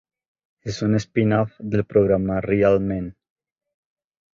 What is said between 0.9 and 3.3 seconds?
spin-off del programa Real Men.